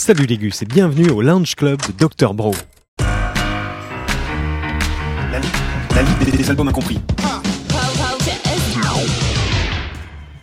[0.00, 2.54] Salut les gus et bienvenue au Lounge Club de Dr Bro.
[3.00, 3.06] La,
[5.40, 5.48] li-
[5.92, 7.00] la liste des, des albums incompris.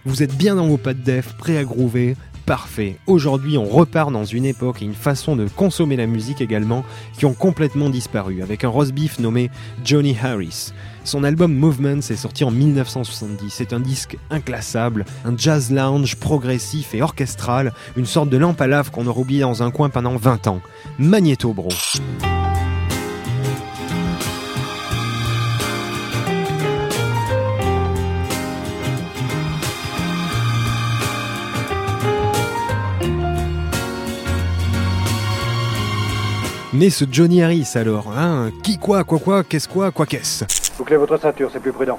[0.04, 2.98] Vous êtes bien dans vos pattes def, prêts à groover Parfait.
[3.08, 6.86] Aujourd'hui, on repart dans une époque et une façon de consommer la musique également
[7.18, 9.50] qui ont complètement disparu, avec un roast beef nommé
[9.84, 10.72] Johnny Harris.
[11.04, 13.50] Son album Movements est sorti en 1970.
[13.50, 18.68] C'est un disque inclassable, un jazz lounge progressif et orchestral, une sorte de lampe à
[18.68, 20.62] lave qu'on aurait oublié dans un coin pendant 20 ans.
[21.00, 21.70] Magnéto Bro.
[36.78, 40.44] Mais ce Johnny Harris alors, hein Qui quoi, quoi quoi, qu'est-ce quoi, quoi qu'est-ce?
[40.78, 41.98] Bouclez votre ceinture, c'est plus prudent.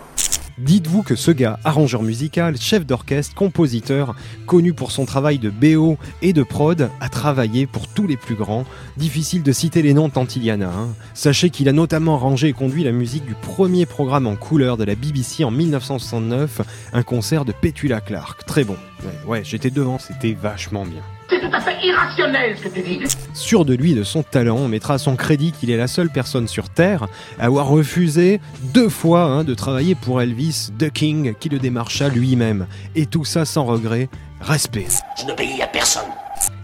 [0.58, 4.14] Dites-vous que ce gars, arrangeur musical, chef d'orchestre, compositeur,
[4.46, 8.34] connu pour son travail de BO et de prod, a travaillé pour tous les plus
[8.34, 8.64] grands.
[8.96, 10.66] Difficile de citer les noms tant il y en a.
[10.66, 10.88] hein.
[11.14, 14.84] Sachez qu'il a notamment arrangé et conduit la musique du premier programme en couleur de
[14.84, 18.44] la BBC en 1969, un concert de Petula Clark.
[18.46, 18.76] Très bon.
[19.02, 21.02] Ouais, ouais, j'étais devant, c'était vachement bien.
[21.28, 23.00] C'est tout à fait irrationnel ce que tu dis.
[23.34, 25.88] Sûr de lui et de son talent, on mettra à son crédit qu'il est la
[25.88, 27.06] seule personne sur Terre
[27.38, 28.40] à avoir refusé
[28.74, 32.66] deux fois hein, de travailler pour Elvis, The King, qui le démarcha lui-même.
[32.94, 34.08] Et tout ça sans regret.
[34.40, 34.86] Respect.
[35.18, 36.10] Je n'obéis à personne.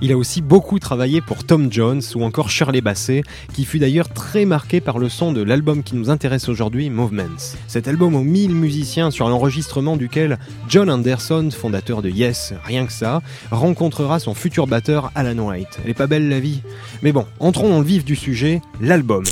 [0.00, 3.22] Il a aussi beaucoup travaillé pour Tom Jones ou encore Shirley Bassey,
[3.54, 7.54] qui fut d'ailleurs très marqué par le son de l'album qui nous intéresse aujourd'hui, Movements.
[7.68, 12.92] Cet album aux 1000 musiciens sur l'enregistrement duquel John Anderson, fondateur de Yes, rien que
[12.92, 15.78] ça, rencontrera son futur batteur Alan White.
[15.84, 16.62] Elle est pas belle la vie
[17.02, 19.24] Mais bon, entrons dans le vif du sujet, l'album.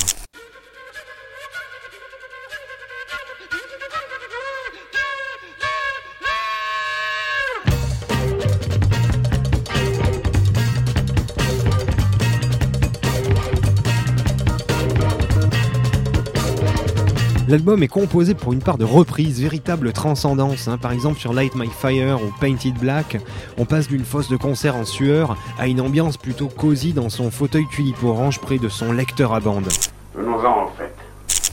[17.51, 20.69] L'album est composé pour une part de reprise, véritable transcendance.
[20.69, 20.79] hein.
[20.79, 23.21] Par exemple sur Light My Fire ou Painted Black,
[23.59, 27.33] on passe d'une fosse de concert en sueur à une ambiance plutôt cosy dans son
[27.33, 29.67] fauteuil tulipe orange près de son lecteur à bande.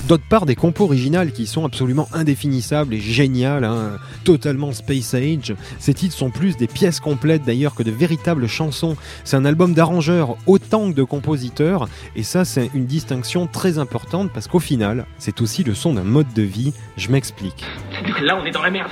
[0.07, 5.53] D'autre part, des compos originales qui sont absolument indéfinissables et géniales, hein, totalement Space Age.
[5.79, 8.95] Ces titres sont plus des pièces complètes d'ailleurs que de véritables chansons.
[9.25, 14.31] C'est un album d'arrangeurs autant que de compositeurs, et ça c'est une distinction très importante
[14.34, 16.72] parce qu'au final, c'est aussi le son d'un mode de vie.
[16.95, 17.66] Je m'explique.
[18.22, 18.91] Là, on est dans la merde.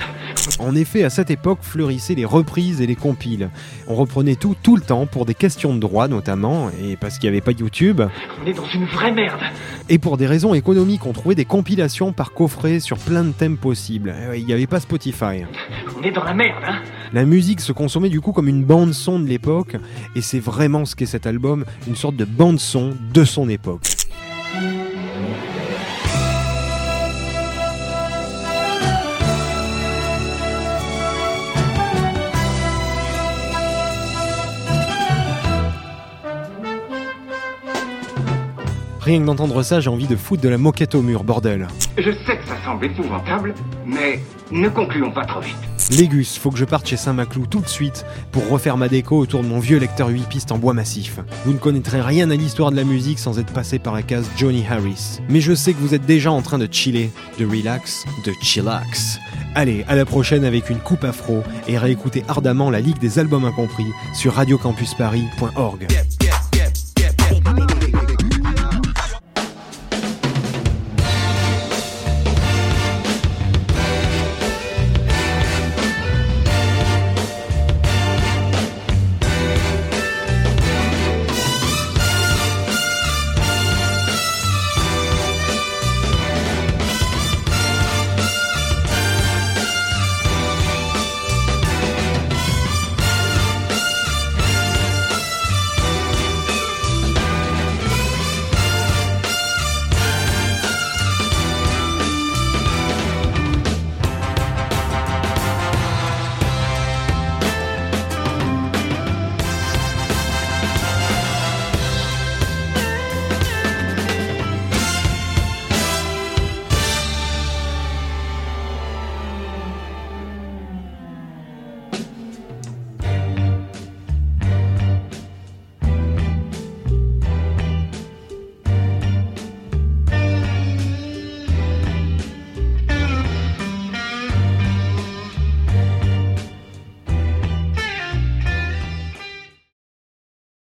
[0.58, 3.50] En effet, à cette époque fleurissaient les reprises et les compiles.
[3.88, 7.30] On reprenait tout tout le temps pour des questions de droit notamment, et parce qu'il
[7.30, 8.02] n'y avait pas YouTube.
[8.42, 9.40] On est dans une vraie merde.
[9.88, 13.56] Et pour des raisons économiques, on trouvait des compilations par coffret sur plein de thèmes
[13.56, 14.14] possibles.
[14.30, 15.44] Ouais, Il n'y avait pas Spotify.
[15.98, 16.76] On est dans la merde, hein.
[17.12, 19.76] La musique se consommait du coup comme une bande son de l'époque,
[20.16, 23.95] et c'est vraiment ce qu'est cet album, une sorte de bande son de son époque.
[39.06, 41.68] Rien que d'entendre ça, j'ai envie de foutre de la moquette au mur, bordel.
[41.96, 43.54] Je sais que ça semble épouvantable,
[43.86, 44.18] mais
[44.50, 45.54] ne concluons pas trop vite.
[45.92, 49.44] Légus, faut que je parte chez Saint-Maclou tout de suite pour refaire ma déco autour
[49.44, 51.20] de mon vieux lecteur 8 pistes en bois massif.
[51.44, 54.28] Vous ne connaîtrez rien à l'histoire de la musique sans être passé par la case
[54.36, 55.20] Johnny Harris.
[55.28, 59.20] Mais je sais que vous êtes déjà en train de chiller, de relax, de chillax.
[59.54, 63.44] Allez, à la prochaine avec une coupe afro et réécoutez ardemment la Ligue des Albums
[63.44, 65.86] Incompris sur radiocampusparis.org.